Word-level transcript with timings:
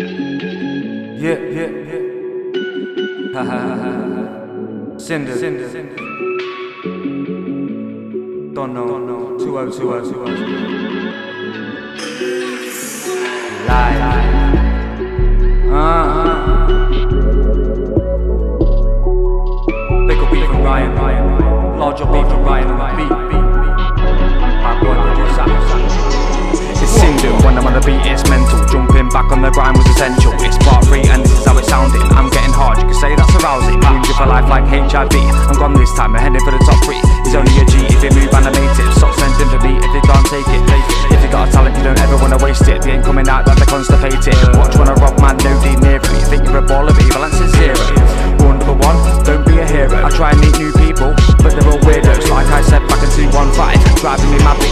Yeah, 0.00 1.36
yeah, 1.56 1.68
yeah. 1.90 2.04
Ha 3.34 3.42
ha. 3.44 3.58
Sinden, 4.96 5.36
Sinden, 5.38 5.68
Sinden. 5.70 5.96
Don't 8.54 8.72
know, 8.72 8.86
don't 8.88 9.06
know. 9.06 9.36
2020, 9.38 9.78
2020. 9.78 10.44
Lie, 13.68 13.98
lie. 14.00 14.28
Uh, 15.68 15.76
uh. 15.76 16.66
Big 20.06 20.18
up 20.18 20.30
beat 20.32 20.46
from 20.46 20.62
Ryan, 20.62 20.92
Ryan. 20.96 21.26
Large 21.78 22.00
up 22.00 22.10
beat 22.10 22.26
from 22.26 22.42
Ryan, 22.42 22.68
beat, 22.96 23.08
beat, 23.08 23.28
beat. 23.28 23.44
It's 26.82 26.92
Sinden, 26.96 27.34
when 27.44 27.58
I'm 27.58 27.66
on 27.66 27.72
the 27.74 27.80
beat 27.80 28.06
it's 28.10 28.24
mental 28.30 28.64
Jumping 28.66 28.89
back 29.10 29.30
on 29.34 29.42
the 29.42 29.50
grind 29.50 29.76
was 29.76 29.86
essential. 29.90 30.32
It's 30.40 30.56
part 30.62 30.86
3 30.86 31.02
and 31.10 31.22
this 31.22 31.34
is 31.34 31.44
how 31.44 31.58
it 31.58 31.66
sounded. 31.66 32.02
I'm 32.14 32.30
getting 32.30 32.54
hard, 32.54 32.78
you 32.78 32.86
can 32.86 32.94
say 32.94 33.14
that's 33.14 33.34
arousing. 33.42 33.78
Moving 33.82 34.14
for 34.14 34.26
life 34.26 34.46
like 34.46 34.64
HIV 34.66 35.14
I'm 35.14 35.58
gone 35.58 35.74
this 35.74 35.90
time, 35.94 36.14
I'm 36.14 36.22
heading 36.22 36.42
for 36.42 36.54
the 36.54 36.62
top 36.62 36.78
3 36.86 36.96
He's 37.26 37.34
only 37.34 37.54
a 37.58 37.64
G 37.66 37.86
if 37.90 38.00
you 38.02 38.10
move 38.14 38.30
animated 38.32 38.88
Stop 38.96 39.14
sending 39.18 39.50
for 39.50 39.60
me 39.62 39.78
if 39.78 39.90
you 39.90 40.02
can't 40.02 40.26
take 40.30 40.46
it. 40.46 40.62
Take 40.66 40.86
it. 40.86 41.14
If 41.14 41.20
you 41.22 41.30
got 41.30 41.48
a 41.48 41.52
talent 41.52 41.76
you 41.76 41.84
don't 41.84 41.98
ever 42.00 42.16
wanna 42.16 42.38
waste 42.38 42.66
it. 42.68 42.82
They 42.82 42.98
ain't 42.98 43.04
coming 43.04 43.28
out 43.28 43.46
that 43.46 43.58
they're 43.58 43.66
constipated. 43.66 44.34
Watch 44.56 44.78
when 44.78 44.88
I 44.88 44.94
rob 44.94 45.18
man, 45.20 45.36
no 45.42 45.52
D 45.62 45.74
near 45.82 45.98
it. 45.98 46.06
You 46.10 46.26
think 46.30 46.46
you're 46.46 46.58
a 46.58 46.66
baller 46.66 46.94
but 46.94 47.02
your 47.02 47.14
balance 47.14 47.38
is 47.40 47.50
zero 47.58 47.99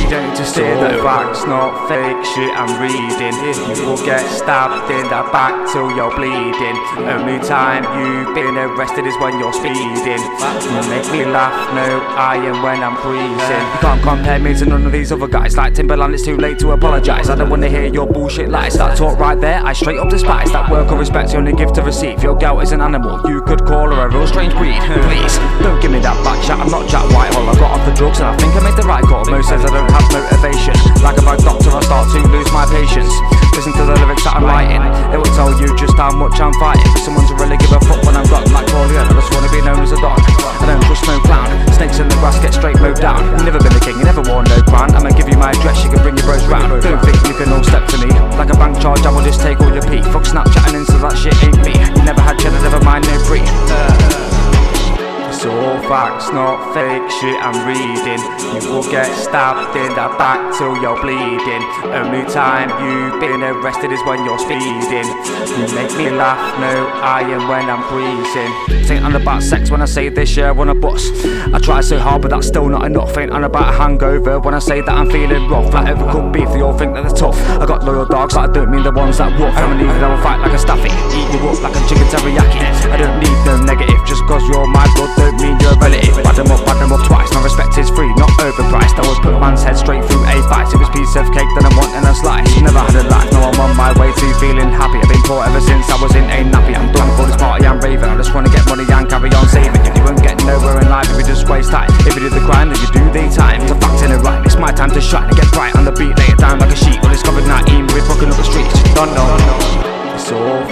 don't 0.08 0.34
just 0.36 0.52
steer 0.52 0.74
though 0.76 1.02
Facts, 1.02 1.44
not 1.44 1.88
fake 1.88 2.24
shit 2.24 2.52
I'm 2.56 2.80
reading. 2.80 3.36
You 3.76 3.86
will 3.86 4.04
get 4.04 4.24
stabbed 4.28 4.90
in 4.90 5.04
the 5.04 5.22
back 5.30 5.70
till 5.72 5.94
you're 5.94 6.14
bleeding. 6.14 6.76
Only 7.04 7.38
time 7.44 7.84
you've 8.00 8.34
been 8.34 8.56
arrested 8.56 9.06
is 9.06 9.16
when 9.18 9.38
you're 9.38 9.52
speeding. 9.52 10.20
You 10.20 10.82
make 10.88 11.06
me 11.12 11.24
laugh, 11.24 11.56
no 11.74 12.00
I 12.16 12.36
am 12.36 12.62
when 12.62 12.82
I'm 12.82 12.96
freezing. 13.04 13.28
You 13.28 13.80
can't 13.80 14.02
compare 14.02 14.38
me 14.38 14.54
to 14.54 14.66
none 14.66 14.86
of 14.86 14.92
these 14.92 15.12
other 15.12 15.28
guys 15.28 15.56
Like 15.56 15.74
Timbaland 15.74 16.14
it's 16.14 16.24
too 16.24 16.36
late 16.36 16.58
to 16.60 16.72
apologise 16.72 17.28
I 17.28 17.36
don't 17.36 17.50
wanna 17.50 17.68
hear 17.68 17.86
your 17.86 18.06
bullshit 18.06 18.48
lies. 18.48 18.74
That 18.74 18.96
talk 18.96 19.18
right 19.18 19.38
there 19.40 19.60
I 19.64 19.72
straight 19.72 19.98
up 19.98 20.08
despise. 20.08 20.50
That 20.52 20.70
work 20.70 20.90
or 20.90 20.98
respect 20.98 21.32
you 21.32 21.38
only 21.38 21.52
give 21.52 21.72
to 21.74 21.82
receive. 21.82 22.22
Your 22.22 22.36
girl 22.36 22.60
is 22.60 22.72
an 22.72 22.80
animal 22.80 23.20
You 23.28 23.42
could 23.42 23.64
call 23.64 23.90
her 23.90 24.06
a 24.06 24.10
real 24.10 24.26
strange 24.26 24.54
breed. 24.54 24.80
Please, 24.80 25.36
don't 25.62 25.80
give 25.80 25.92
me 25.92 26.00
that 26.00 26.16
back 26.24 26.42
chat 26.44 26.58
I'm 26.58 26.70
not 26.70 26.88
Jack 26.88 27.04
Whitehall. 27.12 27.48
I 27.48 27.54
got 27.54 27.78
off 27.78 27.86
the 27.86 27.94
drugs 27.94 28.20
and 28.20 28.28
I 28.28 28.36
think 28.36 28.54
I 28.56 28.60
made 28.64 28.76
the 28.76 28.86
right 28.88 29.04
call. 29.04 29.24
Most 29.26 29.48
says 29.48 29.64
I 29.64 29.68
don't 29.68 29.90
have 29.90 29.97
motivation. 30.12 30.76
Like 31.02 31.18
a 31.18 31.24
bad 31.24 31.40
doctor 31.42 31.70
I 31.74 31.80
start 31.82 32.06
to 32.14 32.20
lose 32.30 32.50
my 32.52 32.64
patience. 32.70 33.10
Listen 33.58 33.74
to 33.74 33.84
the 33.90 33.96
lyrics 33.98 34.22
that 34.22 34.38
I'm 34.38 34.46
writing. 34.46 34.82
It 35.10 35.18
will 35.18 35.34
tell 35.34 35.50
you 35.58 35.70
just 35.74 35.98
how 35.98 36.14
much 36.14 36.38
I'm 36.38 36.54
fighting. 36.62 36.86
Someone 37.02 37.26
to 37.26 37.34
really 37.34 37.58
give 37.58 37.74
a 37.74 37.80
fuck 37.82 37.98
when 38.06 38.14
I'm 38.14 38.26
gone 38.30 38.46
Like 38.54 38.70
Corleone 38.70 39.08
I 39.08 39.14
just 39.18 39.34
wanna 39.34 39.50
be 39.50 39.58
known 39.66 39.82
as 39.82 39.90
a 39.90 39.98
don 39.98 40.14
I 40.14 40.64
don't 40.66 40.82
trust 40.86 41.06
no 41.10 41.18
clown. 41.26 41.50
Snakes 41.74 41.98
in 41.98 42.06
the 42.06 42.18
grass 42.22 42.38
get 42.38 42.54
straight 42.54 42.78
mowed 42.78 43.00
down. 43.00 43.22
Never 43.42 43.58
been 43.58 43.74
a 43.74 43.82
king, 43.82 43.98
you 43.98 44.06
never 44.06 44.22
worn 44.22 44.46
no 44.46 44.62
crown. 44.68 44.94
I'ma 44.94 45.10
give 45.16 45.28
you 45.28 45.38
my 45.38 45.50
address, 45.50 45.82
you 45.82 45.90
can 45.90 46.02
bring 46.02 46.16
your 46.16 46.26
bros 46.26 46.46
round. 46.46 46.70
Don't 46.82 47.02
think 47.02 47.18
you 47.26 47.34
can 47.34 47.50
all 47.50 47.64
step 47.64 47.86
to 47.94 47.98
me. 47.98 48.10
Like 48.38 48.50
a 48.50 48.58
bank 48.58 48.78
charge, 48.78 49.02
I 49.02 49.10
will 49.10 49.24
just 49.24 49.40
take 49.40 49.58
all 49.60 49.72
your 49.72 49.86
pee. 49.86 50.02
Fuck 50.14 50.28
Snapchat 50.28 50.70
and 50.70 50.84
Insta, 50.84 51.02
that 51.02 51.16
shit 51.18 51.34
ain't 51.42 51.58
me. 51.66 51.74
You 51.74 52.04
never 52.04 52.20
had 52.20 52.38
cheddar, 52.38 52.60
never 52.62 52.82
mind 52.84 53.06
no 53.06 53.18
it's 53.18 54.14
all 54.14 54.27
facts, 55.86 56.32
not 56.32 56.74
fake 56.74 57.10
shit 57.10 57.38
I'm 57.40 57.66
reading. 57.66 58.20
You 58.54 58.72
will 58.72 58.90
get 58.90 59.06
stabbed 59.14 59.76
in 59.76 59.90
the 59.90 60.08
back 60.18 60.56
till 60.56 60.74
you're 60.80 61.00
bleeding. 61.00 61.62
Only 61.92 62.24
time 62.30 62.68
you've 62.82 63.20
been 63.20 63.42
arrested 63.42 63.92
is 63.92 64.02
when 64.04 64.24
you're 64.24 64.38
speeding. 64.38 65.06
You 65.58 65.66
make 65.74 65.92
me 65.96 66.10
laugh, 66.10 66.40
no, 66.60 66.88
I 67.02 67.22
am 67.22 67.48
when 67.48 67.68
I'm 67.70 67.82
breathing. 67.88 68.78
Ain't 68.90 69.04
on 69.04 69.14
about 69.14 69.42
sex 69.42 69.70
when 69.70 69.82
I 69.82 69.84
say 69.84 70.08
this 70.08 70.34
year 70.36 70.50
on 70.50 70.70
a 70.70 70.74
bus. 70.74 71.10
I 71.52 71.58
try 71.58 71.82
so 71.82 71.98
hard, 71.98 72.22
but 72.22 72.30
that's 72.30 72.46
still 72.46 72.68
not 72.68 72.84
enough. 72.86 73.16
On 73.18 73.44
about 73.44 73.74
a 73.74 73.76
hangover 73.76 74.40
when 74.40 74.54
I 74.54 74.60
say 74.60 74.80
that 74.80 74.88
I'm 74.88 75.10
feeling 75.10 75.46
rough. 75.48 75.74
Like 75.74 75.94
overcooked 75.94 76.32
beef, 76.32 76.48
they 76.48 76.62
all 76.62 76.76
think 76.76 76.94
that 76.94 77.02
they're 77.02 77.16
tough. 77.16 77.38
I 77.60 77.66
got 77.66 77.84
loyal 77.84 78.06
dogs, 78.06 78.34
but 78.34 78.48
I 78.48 78.52
don't 78.52 78.70
mean 78.70 78.84
the 78.84 78.92
ones 78.92 79.18
that 79.18 79.38
woof. 79.38 79.54
I'm 79.54 79.78
even 79.78 79.90
I 80.02 80.08
will 80.14 80.22
fight 80.22 80.40
like 80.40 80.52
a 80.52 80.58
staffy, 80.58 80.88
eat 80.88 81.28
you 81.34 81.48
up 81.48 81.62
like 81.62 81.76
a 81.76 81.88
chicken 81.88 82.06
teriyaki. 82.06 82.67
I 82.88 82.96
don't 82.96 83.20
need 83.20 83.38
no 83.44 83.60
negative, 83.62 84.00
just 84.06 84.24
cause 84.24 84.42
you're 84.48 84.66
my 84.66 84.88
blood, 84.96 85.12
don't 85.16 85.36
mean 85.40 85.56
you're 85.60 85.76
relative. 85.76 86.16
Bad 86.24 86.40
up, 86.40 86.48
bad 86.64 86.80
up 86.80 87.02
twice. 87.06 87.30
My 87.32 87.42
respect 87.44 87.76
is 87.78 87.90
free, 87.90 88.08
not 88.16 88.30
overpriced. 88.40 88.96
I 88.96 89.06
would 89.06 89.20
put 89.22 89.38
man's 89.38 89.62
head 89.62 89.76
straight 89.76 90.04
through 90.04 90.24
a 90.24 90.36
vice. 90.48 90.72
If 90.72 90.80
it's 90.80 90.90
piece 90.90 91.14
of 91.16 91.28
cake 91.32 91.48
that 91.56 91.64
I'm 91.68 91.76
wanting 91.76 92.04
a 92.04 92.14
slice. 92.14 92.48
Never 92.60 92.80
had 92.80 92.96
a 92.96 93.04
life, 93.08 93.30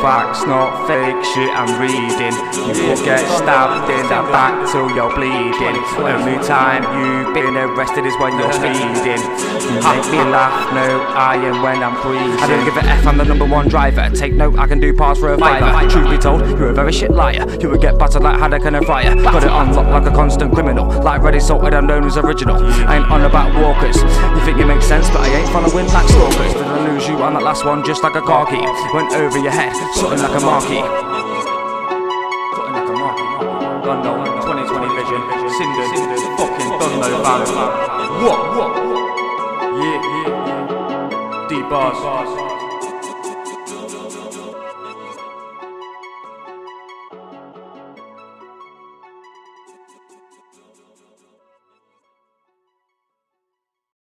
facts, 0.07 0.47
not 0.47 0.87
fake 0.87 1.19
shit 1.35 1.51
I'm 1.51 1.83
reading. 1.83 2.31
You 2.55 2.95
will 2.95 3.03
get 3.03 3.27
stabbed 3.27 3.91
in 3.91 4.07
the 4.07 4.23
back 4.31 4.55
till 4.71 4.87
you're 4.95 5.13
bleeding. 5.13 5.83
Only 5.99 6.39
time 6.47 6.87
you've 6.95 7.35
been 7.35 7.57
arrested 7.57 8.07
is 8.07 8.15
when 8.23 8.39
you're 8.39 8.53
speeding. 8.53 9.19
You 9.67 9.83
make 9.83 10.07
me 10.15 10.23
laugh, 10.31 10.55
no, 10.79 11.03
I 11.11 11.35
am 11.43 11.61
when 11.61 11.83
I'm 11.83 12.01
breathing. 12.03 12.39
I 12.39 12.47
don't 12.47 12.65
give 12.65 12.77
a 12.77 12.85
F, 12.87 13.05
I'm 13.05 13.19
the 13.19 13.25
number 13.25 13.47
one 13.47 13.67
driver. 13.67 14.09
Take 14.15 14.35
note, 14.35 14.57
I 14.57 14.69
can 14.69 14.79
do 14.79 14.95
parts 14.95 15.19
for 15.19 15.33
a 15.33 15.39
fiver. 15.39 15.91
Truth 15.91 16.09
be 16.09 16.19
told, 16.19 16.41
you're 16.57 16.71
a 16.71 16.75
very 16.75 16.93
shit 16.93 17.11
liar. 17.11 17.45
You 17.61 17.69
would 17.71 17.81
get 17.81 17.99
battered 17.99 18.23
like 18.23 18.39
haddock 18.39 18.65
in 18.65 18.77
a 18.77 18.83
fryer. 18.83 19.13
Got 19.17 19.43
it 19.43 19.51
on 19.51 19.75
lock 19.75 19.89
like 19.89 20.07
a 20.07 20.15
constant 20.15 20.55
criminal. 20.55 20.87
Like 21.03 21.23
ready 21.23 21.41
salted, 21.41 21.75
I'm 21.75 21.89
known 21.89 22.05
as 22.05 22.17
original. 22.17 22.63
I 22.63 22.99
ain't 22.99 23.11
on 23.11 23.23
about 23.23 23.51
walkers. 23.61 23.97
You 23.97 24.41
think 24.47 24.59
it 24.59 24.67
makes 24.67 24.87
sense, 24.87 25.11
but 25.11 25.23
I 25.23 25.35
ain't 25.35 25.49
following 25.49 25.89
like 25.89 26.09
stalkers. 26.09 26.53
Did 26.55 26.63
I 26.63 26.85
on 27.27 27.35
that 27.35 27.43
last 27.43 27.65
one 27.65 27.85
just 27.85 28.05
like 28.05 28.15
a 28.15 28.23
car 28.23 28.47
key? 28.47 28.63
Went 28.95 29.13
over 29.13 29.39
your 29.39 29.51
head, 29.51 29.75
something 29.99 30.23
like 30.23 30.31
a 30.31 30.41
marquee. 30.47 30.79
Something 32.55 32.75
like 32.79 32.87
a 32.87 32.95
marquee. 32.95 33.27
Don't 33.83 34.03
know, 34.07 34.23
2020 34.47 34.87
vision. 34.95 35.21
Cinders, 35.59 35.91
fucking 36.39 36.71
fam. 36.79 37.43
What? 38.23 38.39
What? 38.55 38.71
Yeah, 39.75 39.99
yeah, 40.07 40.31
yeah. 40.31 41.47
Deep 41.49 41.69
bars. 41.69 42.56